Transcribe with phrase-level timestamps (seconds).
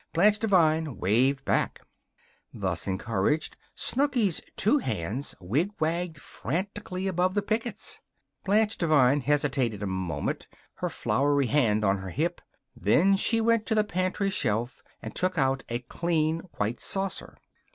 [0.13, 1.79] Blanche Devine waved back.
[2.51, 8.01] Thus encouraged, Snooky's two hands wigwagged frantically above the pickets.
[8.43, 12.41] Blanche Devine hesitated a moment, her floury hand on her hip.
[12.75, 17.37] Then she went to the pantry shelf and took out a clean white saucer.